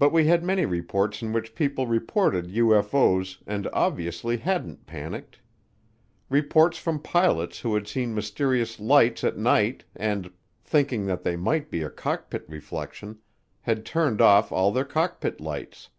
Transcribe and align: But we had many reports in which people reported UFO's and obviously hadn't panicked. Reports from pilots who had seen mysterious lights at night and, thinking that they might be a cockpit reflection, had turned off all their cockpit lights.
But 0.00 0.10
we 0.10 0.26
had 0.26 0.42
many 0.42 0.66
reports 0.66 1.22
in 1.22 1.32
which 1.32 1.54
people 1.54 1.86
reported 1.86 2.46
UFO's 2.48 3.38
and 3.46 3.68
obviously 3.72 4.38
hadn't 4.38 4.84
panicked. 4.84 5.38
Reports 6.28 6.76
from 6.78 6.98
pilots 6.98 7.60
who 7.60 7.72
had 7.74 7.86
seen 7.86 8.16
mysterious 8.16 8.80
lights 8.80 9.22
at 9.22 9.36
night 9.38 9.84
and, 9.94 10.32
thinking 10.64 11.06
that 11.06 11.22
they 11.22 11.36
might 11.36 11.70
be 11.70 11.82
a 11.84 11.88
cockpit 11.90 12.44
reflection, 12.48 13.20
had 13.60 13.86
turned 13.86 14.20
off 14.20 14.50
all 14.50 14.72
their 14.72 14.84
cockpit 14.84 15.40
lights. 15.40 15.90